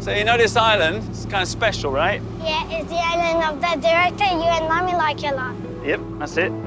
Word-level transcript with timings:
So 0.00 0.12
you 0.12 0.22
know 0.22 0.36
this 0.36 0.54
island? 0.54 1.02
It's 1.10 1.24
kind 1.24 1.42
of 1.42 1.48
special, 1.48 1.90
right? 1.90 2.22
Yeah, 2.38 2.62
it's 2.70 2.88
the 2.88 2.96
island 2.96 3.42
of 3.42 3.60
the 3.60 3.88
director 3.88 4.24
you 4.24 4.44
and 4.44 4.68
mommy 4.68 4.92
like 4.92 5.20
a 5.24 5.34
lot. 5.34 5.56
Yep, 5.84 6.00
that's 6.20 6.36
it. 6.36 6.65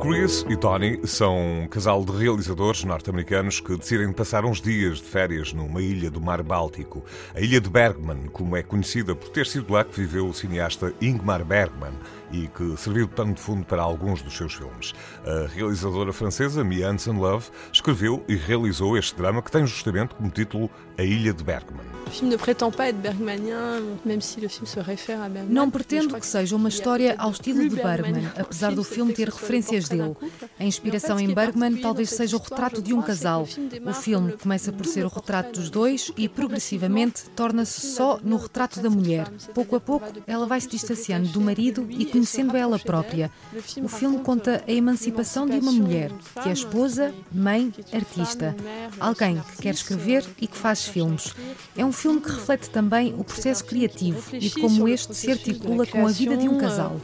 Chris 0.00 0.46
e 0.48 0.56
Tony 0.56 1.00
são 1.04 1.62
um 1.62 1.66
casal 1.66 2.04
de 2.04 2.12
realizadores 2.12 2.84
norte-americanos 2.84 3.58
que 3.58 3.76
decidem 3.76 4.12
passar 4.12 4.44
uns 4.44 4.60
dias 4.60 4.98
de 4.98 5.04
férias 5.04 5.52
numa 5.52 5.82
ilha 5.82 6.08
do 6.08 6.20
Mar 6.20 6.40
Báltico, 6.40 7.04
a 7.34 7.40
ilha 7.40 7.60
de 7.60 7.68
Bergman, 7.68 8.28
como 8.32 8.56
é 8.56 8.62
conhecida 8.62 9.16
por 9.16 9.28
ter 9.30 9.44
sido 9.46 9.72
lá 9.72 9.82
que 9.82 10.00
viveu 10.00 10.28
o 10.28 10.32
cineasta 10.32 10.94
Ingmar 11.00 11.44
Bergman 11.44 11.92
e 12.30 12.46
que 12.46 12.76
serviu 12.76 13.06
de 13.06 13.14
pano 13.14 13.34
de 13.34 13.40
fundo 13.40 13.64
para 13.64 13.82
alguns 13.82 14.22
dos 14.22 14.36
seus 14.36 14.54
filmes. 14.54 14.94
A 15.24 15.48
realizadora 15.48 16.12
francesa 16.12 16.62
Mia 16.62 16.88
Hansen 16.88 17.18
Love 17.18 17.46
escreveu 17.72 18.22
e 18.28 18.36
realizou 18.36 18.96
este 18.96 19.16
drama 19.16 19.42
que 19.42 19.50
tem 19.50 19.66
justamente 19.66 20.14
como 20.14 20.30
título 20.30 20.70
A 20.96 21.02
Ilha 21.02 21.32
de 21.32 21.42
Bergman. 21.42 21.84
O 22.06 22.10
filme 22.10 22.30
ne 22.30 22.36
prétend 22.38 22.74
pas 22.74 22.88
être 22.88 23.00
bergmanien, 23.00 23.82
même 24.04 24.20
si 24.20 24.40
le 24.40 24.48
film 24.48 24.66
se 24.66 24.80
réfère 24.80 25.20
à 25.20 25.28
Bergman. 25.28 25.52
Não 25.52 25.70
pretendo 25.70 26.18
que 26.18 26.26
seja 26.26 26.56
uma 26.56 26.68
história 26.68 27.14
ao 27.18 27.30
estilo 27.30 27.68
de 27.68 27.76
Bergman, 27.76 28.30
apesar 28.38 28.74
do 28.74 28.84
filme 28.84 29.12
ter 29.12 29.28
referências 29.28 29.87
dele. 29.88 30.16
A 30.58 30.64
inspiração 30.64 31.18
em 31.18 31.32
Bergman 31.32 31.76
talvez 31.76 32.10
seja 32.10 32.36
o 32.36 32.40
retrato 32.40 32.82
de 32.82 32.92
um 32.92 33.02
casal. 33.02 33.46
O 33.84 33.92
filme 33.92 34.32
começa 34.32 34.72
por 34.72 34.86
ser 34.86 35.04
o 35.04 35.08
retrato 35.08 35.58
dos 35.58 35.70
dois 35.70 36.12
e 36.16 36.28
progressivamente 36.28 37.24
torna-se 37.30 37.80
só 37.80 38.18
no 38.22 38.36
retrato 38.36 38.80
da 38.80 38.90
mulher. 38.90 39.28
Pouco 39.54 39.76
a 39.76 39.80
pouco, 39.80 40.06
ela 40.26 40.46
vai 40.46 40.60
se 40.60 40.68
distanciando 40.68 41.28
do 41.28 41.40
marido 41.40 41.86
e 41.90 42.04
conhecendo 42.04 42.56
ela 42.56 42.78
própria. 42.78 43.30
O 43.82 43.88
filme 43.88 44.18
conta 44.20 44.62
a 44.66 44.72
emancipação 44.72 45.46
de 45.46 45.58
uma 45.58 45.72
mulher, 45.72 46.12
que 46.42 46.48
é 46.48 46.52
esposa, 46.52 47.14
mãe, 47.32 47.72
artista. 47.92 48.54
Alguém 48.98 49.40
que 49.40 49.62
quer 49.62 49.74
escrever 49.74 50.24
e 50.40 50.46
que 50.46 50.56
faz 50.56 50.86
filmes. 50.86 51.34
É 51.76 51.84
um 51.84 51.92
filme 51.92 52.20
que 52.20 52.30
reflete 52.30 52.70
também 52.70 53.14
o 53.18 53.24
processo 53.24 53.64
criativo 53.64 54.22
e 54.36 54.50
como 54.50 54.88
este 54.88 55.14
se 55.14 55.30
articula 55.30 55.86
com 55.86 56.06
a 56.06 56.10
vida 56.10 56.36
de 56.36 56.48
um 56.48 56.58
casal. 56.58 57.00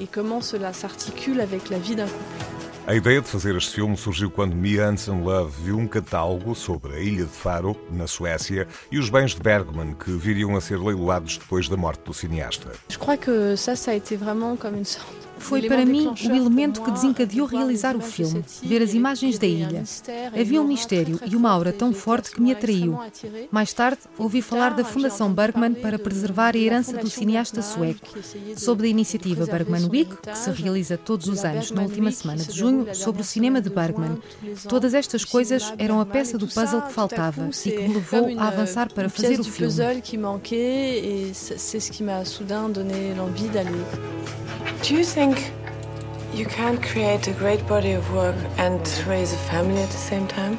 A 2.86 2.94
ideia 2.94 3.18
de 3.22 3.26
fazer 3.26 3.56
este 3.56 3.76
filme 3.76 3.96
surgiu 3.96 4.30
quando 4.30 4.54
Mia 4.54 4.86
Hansen 4.86 5.22
Love 5.22 5.54
viu 5.62 5.78
um 5.78 5.88
catálogo 5.88 6.54
sobre 6.54 6.94
a 6.94 7.00
ilha 7.00 7.24
de 7.24 7.32
Faro, 7.32 7.74
na 7.90 8.06
Suécia, 8.06 8.68
e 8.92 8.98
os 8.98 9.08
bens 9.08 9.34
de 9.34 9.40
Bergman 9.40 9.94
que 9.94 10.10
viriam 10.10 10.54
a 10.54 10.60
ser 10.60 10.78
leiloados 10.78 11.38
depois 11.38 11.66
da 11.66 11.78
morte 11.78 12.04
do 12.04 12.12
cineasta. 12.12 12.72
Je 12.90 12.98
crois 12.98 13.16
que 13.16 13.56
ça, 13.56 13.74
ça 13.74 13.92
a 13.92 13.94
été 13.94 14.16
vraiment 14.18 14.54
sorte 14.84 15.23
Foi 15.38 15.62
para 15.62 15.84
mim 15.84 16.08
o 16.08 16.34
elemento 16.34 16.82
que 16.82 16.90
desencadeou 16.90 17.46
realizar 17.46 17.96
o 17.96 18.00
filme, 18.00 18.44
ver 18.62 18.82
as 18.82 18.94
imagens 18.94 19.38
da 19.38 19.46
ilha. 19.46 19.82
Havia 20.38 20.60
um 20.60 20.66
mistério 20.66 21.20
e 21.26 21.36
uma 21.36 21.50
aura 21.50 21.72
tão 21.72 21.92
forte 21.92 22.30
que 22.30 22.40
me 22.40 22.52
atraiu. 22.52 22.98
Mais 23.50 23.72
tarde, 23.72 24.00
ouvi 24.18 24.40
falar 24.40 24.70
da 24.74 24.84
Fundação 24.84 25.32
Bergman 25.32 25.74
para 25.74 25.98
preservar 25.98 26.54
a 26.54 26.58
herança 26.58 26.96
do 26.96 27.08
cineasta 27.10 27.62
sueco. 27.62 28.08
Soube 28.56 28.82
da 28.82 28.88
iniciativa 28.88 29.46
Bergman 29.46 29.88
Week, 29.88 30.16
que 30.16 30.38
se 30.38 30.50
realiza 30.50 30.96
todos 30.96 31.26
os 31.26 31.44
anos 31.44 31.70
na 31.70 31.82
última 31.82 32.10
semana 32.10 32.42
de 32.42 32.56
junho, 32.56 32.94
sobre 32.94 33.22
o 33.22 33.24
cinema 33.24 33.60
de 33.60 33.70
Bergman. 33.70 34.18
Todas 34.68 34.94
estas 34.94 35.24
coisas 35.24 35.72
eram 35.78 36.00
a 36.00 36.06
peça 36.06 36.38
do 36.38 36.46
puzzle 36.46 36.82
que 36.82 36.92
faltava 36.92 37.48
e 37.64 37.70
que 37.70 37.88
me 37.88 37.94
levou 37.94 38.38
a 38.38 38.48
avançar 38.48 38.92
para 38.92 39.08
fazer 39.08 39.40
o 39.40 39.44
filme. 39.44 39.72
puzzle 39.72 40.00
qui 40.02 40.18
manquait 40.18 40.98
et 41.04 41.34
c'est 41.34 41.80
ce 41.80 41.90
qui 41.90 42.02
m'a 42.02 42.24
soudain 42.24 42.68
donné 42.68 43.14
l'envie 43.14 43.48
d'aller. 43.48 43.84
Do 44.86 44.94
you 44.94 45.04
think 45.32 45.52
you 46.34 46.44
can't 46.44 46.82
create 46.82 47.28
a 47.28 47.32
great 47.32 47.66
body 47.66 47.92
of 47.92 48.12
work 48.12 48.36
and 48.58 48.80
raise 49.06 49.32
a 49.32 49.36
family 49.36 49.80
at 49.80 49.88
the 49.88 50.04
same 50.10 50.26
time? 50.28 50.58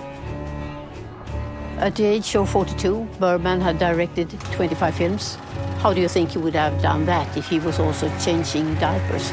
At 1.77 1.95
the 1.95 2.05
age 2.05 2.35
of 2.35 2.49
42, 2.49 3.07
Bergman 3.19 3.61
had 3.61 3.77
directed 3.77 4.29
25 4.53 4.95
films. 4.95 5.35
How 5.81 5.93
do 5.93 6.01
you 6.01 6.07
think 6.07 6.31
he 6.31 6.39
would 6.39 6.55
have 6.55 6.81
done 6.81 7.05
that 7.05 7.37
if 7.37 7.47
he 7.47 7.59
was 7.59 7.79
also 7.79 8.09
changing 8.17 8.73
diapers? 8.75 9.31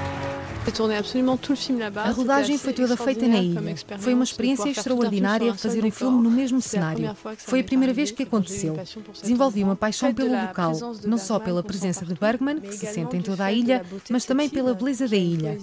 A 2.04 2.10
rodagem 2.10 2.56
foi 2.56 2.72
toda 2.72 2.96
feita 2.96 3.26
na 3.26 3.38
ilha. 3.38 3.74
Foi 3.98 4.14
uma 4.14 4.24
experiência 4.24 4.68
extraordinária 4.68 5.54
fazer 5.54 5.84
um 5.84 5.90
filme 5.90 6.22
no 6.22 6.30
mesmo 6.30 6.60
cenário. 6.60 7.16
Foi 7.38 7.60
a 7.60 7.64
primeira 7.64 7.92
vez 7.92 8.10
que 8.10 8.22
aconteceu. 8.22 8.78
Desenvolvi 9.20 9.64
uma 9.64 9.76
paixão 9.76 10.14
pelo 10.14 10.30
local, 10.30 10.72
não 11.04 11.18
só 11.18 11.38
pela 11.38 11.62
presença 11.62 12.04
de 12.06 12.14
Bergman, 12.14 12.60
que 12.60 12.72
se 12.72 12.86
sente 12.86 13.16
em 13.16 13.22
toda 13.22 13.44
a 13.44 13.52
ilha, 13.52 13.84
mas 14.08 14.24
também 14.24 14.48
pela 14.48 14.74
beleza 14.74 15.08
da 15.08 15.16
ilha. 15.16 15.58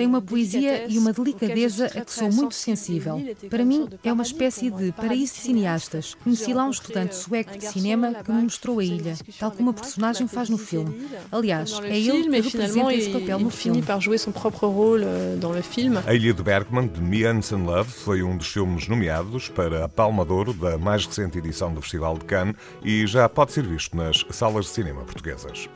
Tem 0.00 0.06
uma 0.06 0.22
poesia 0.22 0.86
e 0.88 0.96
uma 0.96 1.12
delicadeza 1.12 1.84
a 1.84 2.00
que 2.02 2.10
sou 2.10 2.32
muito 2.32 2.54
sensível. 2.54 3.22
Para 3.50 3.62
mim, 3.66 3.86
é 4.02 4.10
uma 4.10 4.22
espécie 4.22 4.70
de 4.70 4.92
paraíso 4.92 5.34
de 5.34 5.40
cineastas. 5.40 6.16
Conheci 6.24 6.54
lá 6.54 6.64
um 6.64 6.70
estudante 6.70 7.14
sueco 7.14 7.58
de 7.58 7.66
cinema 7.66 8.14
que 8.14 8.32
me 8.32 8.44
mostrou 8.44 8.78
a 8.78 8.84
ilha, 8.84 9.14
tal 9.38 9.50
como 9.50 9.68
a 9.68 9.74
personagem 9.74 10.26
faz 10.26 10.48
no 10.48 10.56
filme. 10.56 11.06
Aliás, 11.30 11.78
é 11.84 11.98
ele 11.98 12.30
que 12.30 12.48
representa 12.48 12.94
esse 12.94 13.10
papel 13.10 13.40
no 13.40 13.50
filme. 13.50 13.84
Euh, 13.86 15.36
a 16.06 16.14
Ilha 16.14 16.32
de 16.32 16.42
Bergman, 16.42 16.86
de 16.86 17.02
Mia 17.02 17.30
Hansen 17.30 17.62
Love, 17.62 17.90
foi 17.90 18.22
um 18.22 18.38
dos 18.38 18.46
filmes 18.46 18.88
nomeados 18.88 19.50
para 19.50 19.84
a 19.84 19.88
Palma 19.88 20.24
de 20.24 20.32
Ouro 20.32 20.54
da 20.54 20.78
mais 20.78 21.04
recente 21.04 21.36
edição 21.36 21.74
do 21.74 21.82
Festival 21.82 22.16
de 22.16 22.24
Cannes 22.24 22.56
e 22.82 23.06
já 23.06 23.28
pode 23.28 23.52
ser 23.52 23.66
visto 23.66 23.94
nas 23.94 24.24
salas 24.30 24.64
de 24.64 24.70
cinema 24.70 25.02
portuguesas. 25.02 25.68